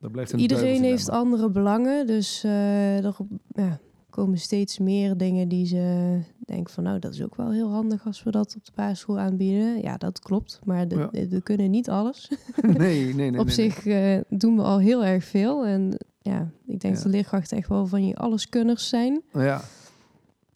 [0.00, 3.16] dat blijft een Iedereen heeft andere belangen, dus er
[3.54, 3.80] ja,
[4.12, 8.06] komen steeds meer dingen die ze denken van nou, dat is ook wel heel handig
[8.06, 9.80] als we dat op de basisschool aanbieden.
[9.82, 11.26] Ja, dat klopt, maar de- Ja.
[11.28, 12.30] we kunnen niet alles.
[12.62, 13.40] nee, nee, nee.
[13.40, 16.90] op nee, zich eh, doen we al heel erg veel en ja, ik denk Ja.
[16.92, 19.22] dat de leerkrachten echt wel van die alleskunners zijn.
[19.32, 19.44] nee.
[19.44, 19.60] Ja,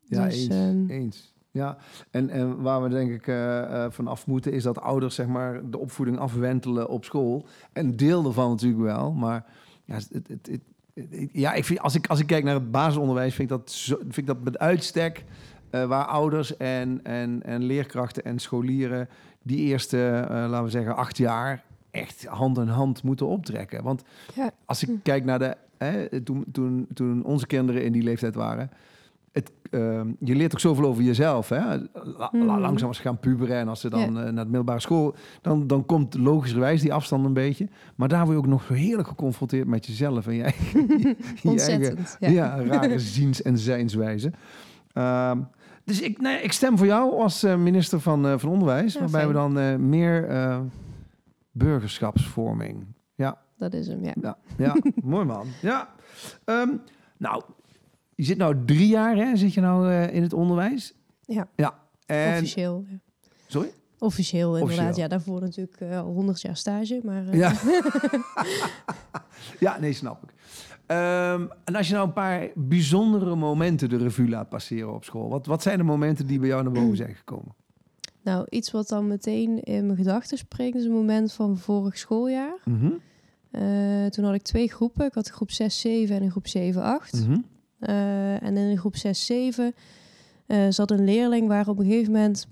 [0.05, 0.49] ja Dus, eens.
[0.55, 1.35] ehm, eens.
[1.51, 1.77] Ja,
[2.11, 5.27] en, en waar we denk ik eh eh, van af moeten, is dat ouders zeg
[5.27, 7.45] maar de opvoeding afwentelen op school.
[7.73, 9.45] En deel daarvan natuurlijk wel, maar
[9.85, 10.61] ja, het, het-
[11.33, 13.97] ja ik vind, als, ik, als ik kijk naar het basisonderwijs, vind ik dat, zo,
[13.97, 15.25] vind ik dat met uitstek
[15.71, 19.09] eh, waar ouders en, en, en leerkrachten en scholieren
[19.43, 23.83] die eerste, eh, laten we zeggen, acht jaar echt hand in hand moeten optrekken.
[23.83, 24.03] Want
[24.35, 24.51] Ja.
[24.65, 24.95] als ik Hm.
[25.03, 28.71] kijk naar de, hè, toen, toen, toen onze kinderen in die leeftijd waren,
[29.37, 31.49] het, ehm, je leert ook zoveel over jezelf.
[31.49, 31.59] Hè?
[31.59, 32.45] La- la- Mhm.
[32.61, 34.07] Langzaam als ze gaan puberen en als ze dan Ja.
[34.07, 37.69] eh, naar de middelbare school, dan, dan komt logischerwijs die afstand een beetje.
[37.97, 40.87] Maar daar word je ook nog heerlijk geconfronteerd met jezelf en je eigen,
[41.43, 41.99] je eigen.
[42.21, 42.29] Ja.
[42.29, 42.65] ja.
[42.65, 44.33] rare ziens- en zijnswijze.
[44.93, 45.41] Ehm,
[45.85, 49.01] dus ik, nee, ik stem voor jou als eh, minister van, eh, van Onderwijs, Ja,
[49.01, 50.27] waarbij we dan meer
[51.53, 52.85] burgerschapsvorming.
[53.15, 54.15] Ja, Dat is hem, ja.
[54.21, 55.47] ja, ja mooi man.
[55.63, 55.89] Ja.
[56.45, 56.69] Ehm,
[57.17, 57.43] nou,
[58.17, 59.37] je zit nou drie jaar, hè?
[59.37, 60.95] Zit je nou eh, in het onderwijs?
[61.25, 61.79] Ja, Ja.
[62.07, 62.85] En, officieel.
[62.89, 62.99] Ja.
[63.47, 63.71] sorry?
[63.99, 64.79] Officieel inderdaad.
[64.85, 65.03] Officieel.
[65.03, 67.01] Ja, daarvoor natuurlijk eh, al 100 jaar stage.
[67.05, 67.53] Maar eh, Ja.
[69.67, 70.35] ja, nee, snap ik.
[70.87, 75.29] Ehm, en als je nou een paar bijzondere momenten de revue laat passeren op school,
[75.29, 77.55] wat, wat zijn de momenten die bij jou naar boven zijn gekomen?
[78.23, 82.59] nou, iets wat dan meteen in mijn gedachten springt, is een moment van vorig schooljaar.
[82.65, 82.91] Mhm,
[83.51, 85.07] Eh, toen had ik twee groepen.
[85.07, 87.13] Ik had groep 6, 7 en een groep 7, 8.
[87.27, 87.39] mhm,
[87.79, 89.75] Eh, en in de groep 6, 7
[90.47, 92.47] eh, zat een leerling waar op een gegeven moment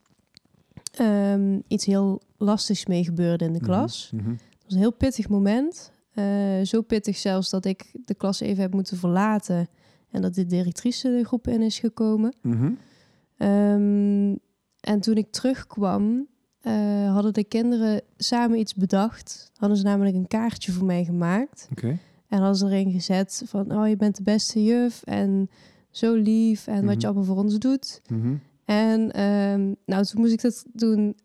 [0.93, 4.11] ehm, iets heel lastigs mee gebeurde in de klas.
[4.15, 5.93] mhm, Het was een heel pittig moment.
[6.15, 9.69] Eh, zo pittig zelfs dat ik de klas even heb moeten verlaten.
[10.11, 12.35] En dat de directrice de groep in is gekomen.
[12.43, 12.73] mhm.
[13.37, 14.35] Ehm,
[14.81, 16.27] en toen ik terugkwam,
[17.09, 19.51] hadden de kinderen samen iets bedacht.
[19.55, 21.69] Hadden ze namelijk een kaartje voor mij gemaakt.
[22.29, 25.51] En hadden ze erin gezet van, oh je bent de beste juf en
[25.91, 27.01] zo lief en wat Mhm.
[27.01, 28.01] je allemaal voor ons doet.
[28.09, 28.35] Mhm.
[28.65, 31.17] En ehm, nou, toen moest ik dat doen.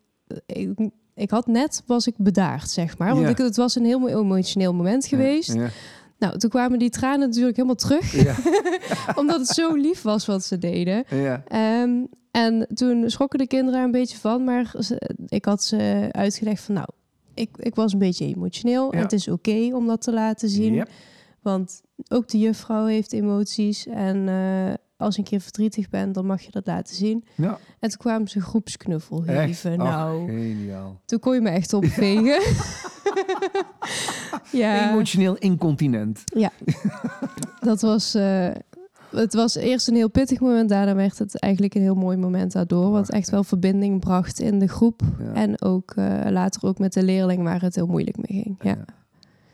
[0.46, 3.08] Ik, ik had net, was ik bedaard, zeg maar.
[3.12, 3.28] Want Ja.
[3.28, 5.52] ik, het was een heel emotioneel moment geweest.
[5.52, 5.68] Ja.
[6.18, 8.12] Nou, toen kwamen die tranen natuurlijk helemaal terug.
[8.24, 8.34] Ja.
[9.20, 11.04] omdat het zo lief was wat ze deden.
[11.10, 11.42] Ja.
[11.46, 14.44] Ehm, en toen schrokken de kinderen er een beetje van.
[14.44, 16.88] Maar ze- ik had ze uitgelegd van, nou,
[17.34, 18.84] ik, ik was een beetje emotioneel.
[18.84, 18.90] Ja.
[18.90, 20.74] En het is oké om dat te laten zien.
[20.74, 20.88] Yep.
[21.42, 23.86] Want ook de juffrouw heeft emoties.
[23.86, 27.24] En eh, als je een keer verdrietig bent, dan mag je dat laten zien.
[27.34, 27.58] Ja.
[27.78, 29.78] En toen kwamen ze groepsknuffel geven.
[29.78, 31.00] Nou, geniaal.
[31.04, 32.42] toen kon je me echt opvegen.
[34.52, 36.24] ja, Emotioneel incontinent.
[37.60, 38.14] dat was...
[38.14, 38.48] eh,
[39.10, 40.68] het was eerst een heel pittig moment.
[40.68, 42.90] Daarna werd het eigenlijk een heel mooi moment daardoor.
[42.90, 45.02] Wat echt wel verbinding bracht in de groep.
[45.18, 45.32] Ja.
[45.32, 48.56] En ook eh, later ook met de leerling waar het heel moeilijk mee ging.
[48.62, 48.84] Ja.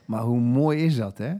[0.04, 1.32] Maar hoe mooi is dat, hè?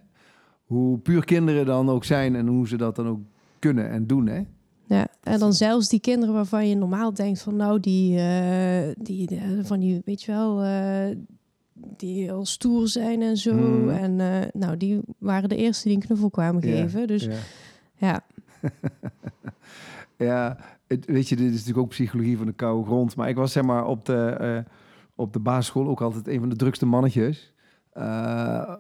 [0.65, 3.21] Hoe puur kinderen dan ook zijn en hoe ze dat dan ook
[3.59, 4.41] kunnen en doen, hè?
[4.89, 9.29] Ja, en dan zelfs die kinderen waarvan je normaal denkt van nou die, eh, die
[9.29, 10.65] eh, van die weet je wel
[11.97, 13.89] die al stoer zijn en zo Hmm.
[13.89, 14.17] en
[14.53, 17.31] nou die waren de eerste die een knuffel kwamen Ja, geven dus Ja.
[17.97, 18.25] Ja
[20.19, 23.17] Ja, het, weet je, dit is natuurlijk ook psychologie van de koude grond.
[23.17, 24.73] Maar ik was zeg maar op de, eh,
[25.15, 27.55] op de basisschool ook altijd een van de drukste mannetjes.
[27.93, 28.03] Eh,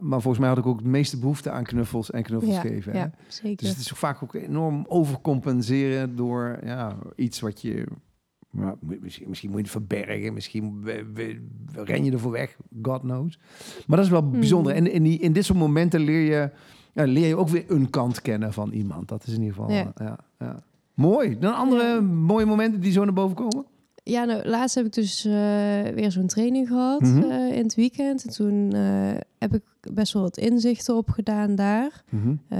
[0.00, 2.92] maar volgens mij had ik ook het meeste behoefte aan knuffels en knuffels ja, geven.
[2.92, 2.98] hè?
[2.98, 3.56] ja, zeker.
[3.56, 7.86] Dus het is ook vaak ook enorm overcompenseren door ja, iets wat je...
[8.50, 10.84] nou, misschien, misschien moet je het verbergen, misschien
[11.74, 13.38] ren je ervoor weg, God knows.
[13.86, 14.30] Maar dat is wel Hmm.
[14.30, 14.72] bijzonder.
[14.74, 16.50] En in, die, in dit soort momenten leer je,
[16.96, 19.08] ja, leer je ook weer een kant kennen van iemand.
[19.08, 19.70] Dat is in ieder geval...
[19.70, 19.92] Ja.
[19.98, 20.18] Ja.
[20.38, 20.62] Ja,
[20.94, 21.38] Mooi.
[21.38, 23.64] Dan andere mooie momenten die zo naar boven komen?
[24.02, 25.32] Ja, nou, laatst heb ik dus eh,
[25.82, 27.22] weer zo'n training gehad Mhm.
[27.22, 28.24] eh, in het weekend.
[28.24, 32.04] En toen eh, heb ik best wel wat inzichten opgedaan daar.
[32.48, 32.58] Eh,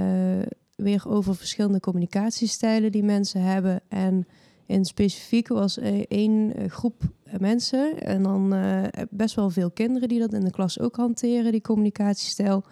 [0.75, 3.81] weer over verschillende communicatiestijlen die mensen hebben.
[3.87, 4.27] En
[4.65, 7.01] in specifiek was één eh, groep
[7.39, 8.01] mensen.
[8.01, 11.61] En dan eh, best wel veel kinderen die dat in de klas ook hanteren, die
[11.61, 12.63] communicatiestijl.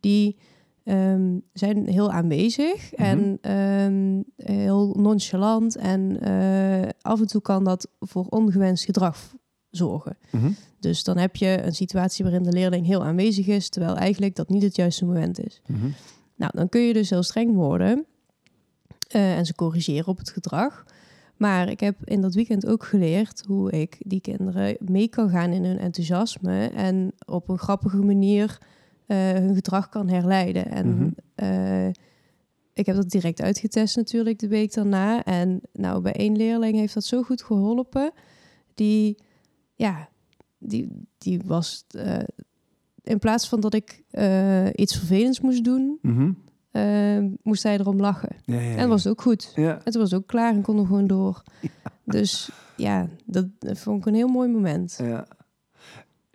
[0.00, 0.36] Die
[0.86, 5.76] ehm, zijn heel aanwezig en ehm, heel nonchalant.
[5.76, 9.34] En eh, af en toe kan dat voor ongewenst gedrag
[9.70, 10.16] zorgen.
[10.30, 10.50] Mhm.
[10.80, 14.48] Dus dan heb je een situatie waarin de leerling heel aanwezig is, terwijl eigenlijk dat
[14.48, 15.60] niet het juiste moment is.
[15.66, 15.86] Mhm.
[16.36, 18.06] Nou, dan kun je dus heel streng worden
[19.08, 20.84] eh, en ze corrigeren op het gedrag.
[21.36, 25.50] Maar ik heb in dat weekend ook geleerd hoe ik die kinderen mee kan gaan
[25.50, 28.58] in hun enthousiasme en op een grappige manier
[29.14, 30.70] hun gedrag kan herleiden.
[30.70, 31.08] En Mhm.
[31.34, 31.88] eh,
[32.72, 35.24] ik heb dat direct uitgetest natuurlijk de week daarna.
[35.24, 38.12] En nou, bij één leerling heeft dat zo goed geholpen.
[38.74, 39.16] Die,
[39.74, 40.08] ja,
[40.58, 40.88] die,
[41.18, 41.84] die was...
[41.88, 42.18] eh,
[43.02, 46.32] in plaats van dat ik eh, iets vervelends moest doen, Mhm.
[46.70, 48.36] eh, moest hij erom lachen.
[48.44, 49.52] Ja, ja, En dat was het ook goed.
[49.54, 51.42] En toen was het ook klaar en kon er gewoon door.
[52.04, 54.98] Dus ja, dat vond ik een heel mooi moment.
[55.02, 55.26] Ja.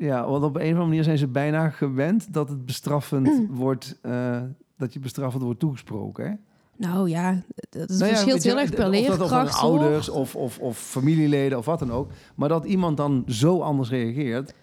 [0.05, 3.29] Ja, want op een of andere manier zijn ze bijna gewend dat het bestraffend
[3.63, 4.41] wordt, eh,
[4.77, 6.25] dat je bestraffend wordt toegesproken.
[6.25, 6.31] Hè?
[6.75, 9.53] Nou ja, het het Nou ja, verschilt heel erg per dat leerkracht.
[9.53, 12.11] Of ouders of, of, of familieleden of wat dan ook.
[12.35, 14.53] Maar dat iemand dan zo anders reageert.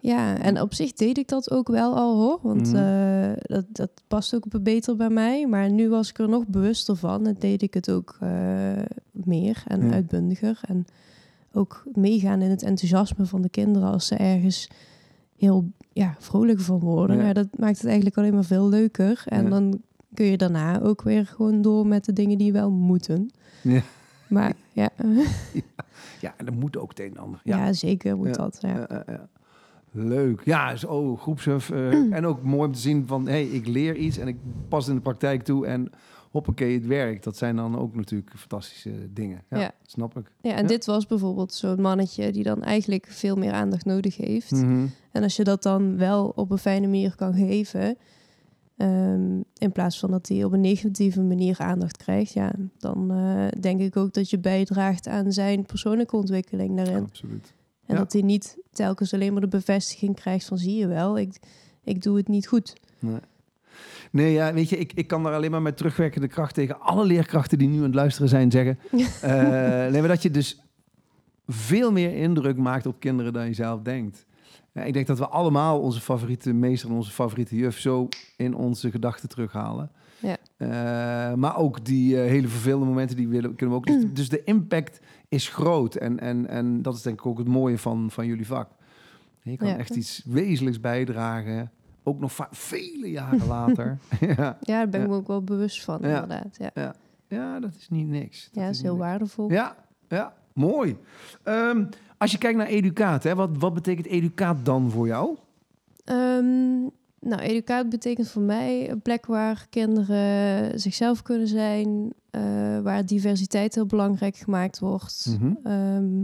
[0.00, 2.38] Ja, en op zich deed ik dat ook wel al hoor.
[2.42, 2.76] Want Mhm.
[2.76, 5.46] eh, dat, dat past ook beter bij mij.
[5.46, 7.26] Maar nu was ik er nog bewuster van.
[7.26, 8.28] En deed ik het ook eh,
[9.12, 9.92] meer en Ja.
[9.92, 10.58] uitbundiger.
[10.62, 10.86] En
[11.58, 14.68] ook meegaan in het enthousiasme van de kinderen als ze ergens
[15.36, 17.16] heel ja, vrolijk van worden.
[17.16, 17.26] Ja.
[17.26, 17.32] Ja.
[17.32, 19.22] dat maakt het eigenlijk alleen maar veel leuker.
[19.26, 19.48] En Ja.
[19.50, 19.80] dan
[20.14, 23.30] kun je daarna ook weer gewoon door met de dingen die wel moeten.
[23.62, 23.80] Ja.
[24.28, 24.88] Maar ja,
[26.20, 27.40] Ja, en dat moet ook het een en ander.
[27.44, 27.72] ja.
[27.72, 28.58] Zeker moet dat.
[28.60, 28.86] Ja.
[29.92, 30.40] Leuk.
[30.44, 31.70] Ja, zo groepsuf.
[31.70, 34.36] eh, en ook mooi om te zien van, hé, hey, ik leer iets en ik
[34.68, 35.90] pas in de praktijk toe en
[36.30, 37.24] hoppakee, het werkt.
[37.24, 39.42] Dat zijn dan ook natuurlijk fantastische dingen.
[39.50, 39.72] Ja, Ja.
[39.86, 40.32] snap ik.
[40.40, 40.68] Ja, en Ja.
[40.68, 44.50] dit was bijvoorbeeld zo'n mannetje die dan eigenlijk veel meer aandacht nodig heeft.
[44.50, 44.86] Mhm.
[45.12, 47.96] En als je dat dan wel op een fijne manier kan geven,
[48.76, 53.60] ehm, in plaats van dat hij op een negatieve manier aandacht krijgt, ja, dan eh,
[53.60, 57.02] denk ik ook dat je bijdraagt aan zijn persoonlijke ontwikkeling daarin.
[57.04, 57.52] Absoluut.
[57.86, 61.38] En dat hij niet telkens alleen maar de bevestiging krijgt van zie je wel, ik,
[61.84, 62.72] ik doe het niet goed.
[62.98, 63.18] Nee.
[64.10, 67.04] Nee, ja, weet je, ik, ik kan daar alleen maar met terugwerkende kracht tegen alle
[67.04, 68.78] leerkrachten die nu aan het luisteren zijn zeggen.
[69.22, 69.30] Eh,
[69.90, 70.62] nee, maar dat je dus
[71.46, 74.26] veel meer indruk maakt op kinderen dan je zelf denkt.
[74.72, 78.54] Ja, ik denk dat we allemaal onze favoriete meester en onze favoriete juf zo in
[78.54, 79.90] onze gedachten terughalen.
[80.20, 80.36] Ja.
[80.56, 84.00] Eh, maar ook die eh, hele vervelende momenten die willen, kunnen we ook.
[84.16, 85.94] Dus de impact is groot.
[85.94, 88.68] En, en, en dat is denk ik ook het mooie van, van jullie vak.
[89.42, 89.76] Je kan Ja.
[89.76, 91.70] echt iets wezenlijks bijdragen.
[92.08, 93.98] Ook nog vele jaren later.
[94.20, 94.34] ja.
[94.36, 96.08] Ja, daar ben ik me ook wel bewust van, Ja.
[96.22, 96.56] inderdaad.
[96.74, 96.94] Ja,
[97.28, 98.48] ja, dat is niet niks.
[98.52, 99.50] ja dat is heel waardevol.
[99.50, 99.76] Ja,
[100.08, 100.96] ja, mooi.
[101.42, 101.84] Ehm,
[102.18, 105.36] als je kijkt naar educaat, hè, wat, wat betekent educaat dan voor jou?
[106.04, 106.80] Ehm,
[107.20, 112.42] nou, educaat betekent voor mij een plek waar kinderen zichzelf kunnen zijn, eh,
[112.80, 115.36] waar diversiteit heel belangrijk gemaakt wordt.
[115.40, 115.52] Mhm.
[115.62, 116.22] Ehm,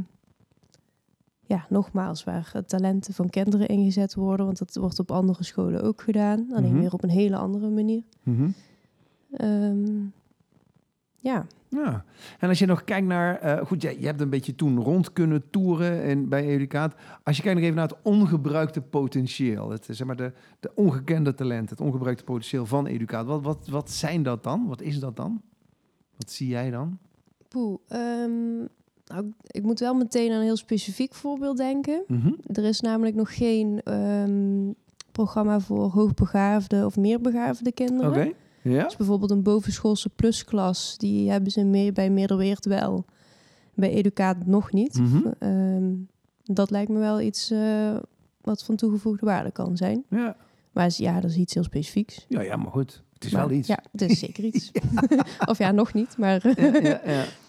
[1.47, 5.83] ja, nogmaals, waar eh, talenten van kinderen ingezet worden, want dat wordt op andere scholen
[5.83, 6.81] ook gedaan, alleen Mhm.
[6.81, 8.03] weer op een hele andere manier.
[8.23, 8.49] Mhm.
[9.31, 10.03] Ehm,
[11.17, 12.05] ja, Ja,
[12.39, 15.13] en als je nog kijkt naar, eh, goed, je, je hebt een beetje toen rond
[15.13, 16.95] kunnen toeren in, bij Educaat.
[17.23, 21.35] Als je kijkt nog even naar het ongebruikte potentieel, het, zeg maar de, de ongekende
[21.35, 23.27] talenten, het ongebruikte potentieel van Educaat.
[23.27, 24.67] Wat, wat, wat zijn dat dan?
[24.67, 25.43] Wat is dat dan?
[26.17, 26.99] Wat zie jij dan?
[27.49, 27.79] poeh.
[27.89, 28.67] ehm,
[29.05, 32.05] nou, ik moet wel meteen aan een heel specifiek voorbeeld denken.
[32.07, 32.33] Mhm.
[32.47, 34.71] Er is namelijk nog geen ehm,
[35.13, 38.11] programma voor hoogbegaafde of meerbegaafde kinderen.
[38.11, 38.85] Oké, ja.
[38.85, 43.05] Dus bijvoorbeeld een bovenschoolse plusklas, die hebben ze meer bij Middelweert wel.
[43.75, 44.99] Bij Educaat nog niet.
[44.99, 45.33] Mhm.
[45.39, 45.93] Ehm,
[46.43, 47.97] dat lijkt me wel iets eh,
[48.41, 50.05] wat van toegevoegde waarde kan zijn.
[50.11, 50.37] Ja.
[50.73, 52.27] Maar ja, dat is iets heel specifieks.
[52.29, 53.69] ja, ja, maar goed, het is Maar wel iets.
[53.69, 54.71] Ja, het is zeker iets.
[55.51, 56.61] of ja, nog niet, maar...
[56.83, 57.01] ja,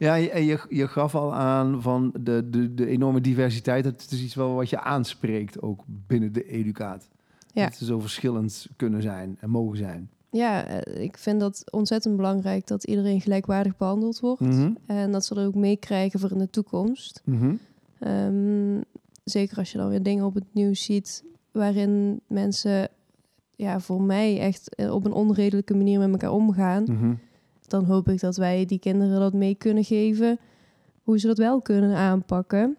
[0.00, 3.84] ja, en je, je gaf al aan van de, de, de enorme diversiteit.
[3.84, 7.08] Het is iets wel wat je aanspreekt ook binnen de educaat.
[7.52, 7.64] Ja.
[7.64, 10.10] Dat ze zo verschillend kunnen zijn en mogen zijn.
[10.30, 14.40] Ja, eh, ik vind dat ontzettend belangrijk dat iedereen gelijkwaardig behandeld wordt.
[14.40, 14.72] Mhm.
[14.86, 17.22] En dat ze er ook meekrijgen voor in de toekomst.
[17.24, 17.54] Mhm.
[17.98, 18.80] Ehm,
[19.24, 22.88] zeker als je dan weer dingen op het nieuws ziet waarin mensen,
[23.56, 26.82] ja, voor mij echt eh, op een onredelijke manier met elkaar omgaan.
[26.82, 27.14] Mhm.
[27.70, 30.38] Dan hoop ik dat wij die kinderen dat mee kunnen geven,
[31.02, 32.76] hoe ze dat wel kunnen aanpakken.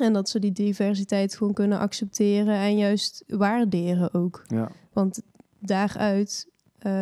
[0.00, 4.44] En dat ze die diversiteit gewoon kunnen accepteren en juist waarderen ook.
[4.46, 4.70] Ja.
[4.92, 5.22] Want
[5.58, 6.92] daaruit eh,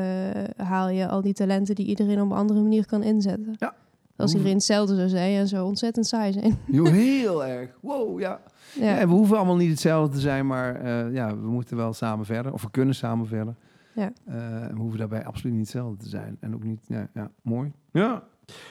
[0.57, 3.55] haal je al die talenten die iedereen op een andere manier kan inzetten.
[3.59, 3.75] Ja.
[4.17, 6.59] Als iedereen hetzelfde zou zijn en zo ontzettend saai zijn.
[6.79, 7.71] Jo, heel erg.
[7.81, 8.41] Wow, ja.
[8.75, 8.85] Ja.
[8.85, 11.93] Ja, en we hoeven allemaal niet hetzelfde te zijn, maar eh, ja, we moeten wel
[11.93, 12.53] samen verder.
[12.53, 13.55] Of we kunnen samen verder.
[13.95, 14.13] Ja.
[14.25, 16.37] Eh, we hoeven daarbij absoluut niet hetzelfde te zijn.
[16.41, 17.73] En ook niet, ja, ja mooi.
[17.93, 18.23] Ja.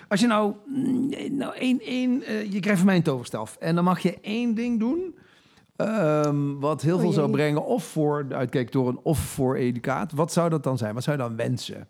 [0.07, 3.55] Als je nou, mm, nou één, één, eh, je krijgt van mij een toverstaf.
[3.55, 5.15] En dan mag je één ding doen,
[5.75, 10.11] ehm, wat heel Oh veel zou brengen, of voor de uitkijktoren, of voor educaat.
[10.11, 10.93] Wat zou dat dan zijn?
[10.93, 11.87] Wat zou je dan wensen?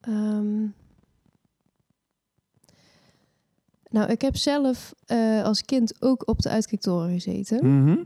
[0.00, 0.60] Ehm,
[3.90, 7.82] nou, ik heb zelf eh, als kind ook op de uitkijktoren gezeten.
[7.82, 7.96] Mhm.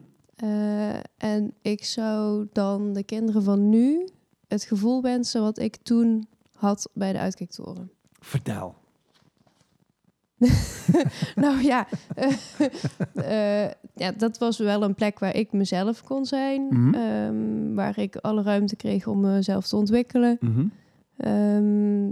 [1.16, 4.08] En ik zou dan de kinderen van nu
[4.52, 7.90] het gevoel wensen wat ik toen had bij de uitkijktoren.
[8.20, 8.74] Vertel.
[11.44, 16.66] nou ja, eh, eh, ja, dat was wel een plek waar ik mezelf kon zijn.
[16.70, 16.94] Mhm.
[16.94, 20.36] ehm, waar ik alle ruimte kreeg om mezelf te ontwikkelen.
[20.40, 20.66] Mhm.
[21.16, 22.10] Ehm,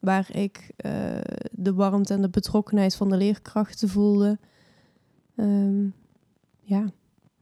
[0.00, 0.92] waar ik eh,
[1.50, 4.38] de warmte en de betrokkenheid van de leerkrachten voelde.
[5.36, 5.84] Ehm,
[6.60, 6.90] ja,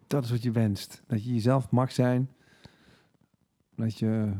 [0.06, 1.02] Dat is wat je wenst.
[1.06, 2.28] Dat je jezelf mag zijn.
[3.80, 4.32] Dat je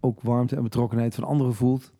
[0.00, 1.92] ook warmte en betrokkenheid van anderen voelt.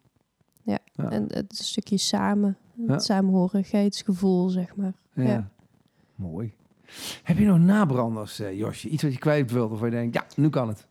[0.63, 1.11] Ja, ja.
[1.11, 2.99] en het stukje samen, het Ja.
[2.99, 4.93] samenhorigheidsgevoel, zeg maar.
[5.15, 5.23] Ja.
[5.23, 5.51] Ja.
[6.15, 6.55] Mooi.
[7.23, 8.89] Heb je nog nabranders, eh, Josje?
[8.89, 10.87] Iets wat je kwijt wilt of waar je denkt, ja, nu kan het.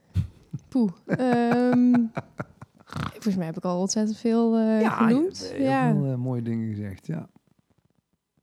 [0.70, 0.92] Poeh.
[1.06, 1.94] ehm,
[3.14, 5.38] volgens mij heb ik al ontzettend veel eh, ja, genoemd.
[5.38, 7.08] je hebt heel ja, veel, eh, mooie dingen gezegd.
[7.08, 7.30] Ja.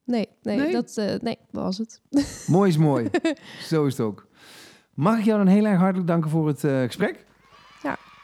[0.04, 0.72] nee, nee, Nee?
[0.72, 2.00] Dat, nee, was het.
[2.46, 3.10] mooi is mooi.
[3.70, 4.26] Zo is het ook.
[4.94, 7.26] Mag ik jou dan heel erg hartelijk danken voor het gesprek?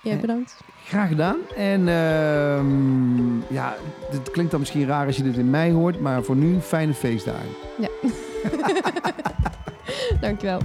[0.03, 0.57] Jij Eh, bedankt.
[0.85, 1.37] Graag gedaan.
[1.57, 3.77] En ehm, ja,
[4.11, 6.95] het klinkt dan misschien raar als je dit in mei hoort, maar voor nu fijne
[6.95, 7.49] feestdagen.
[10.21, 10.61] Dankjewel.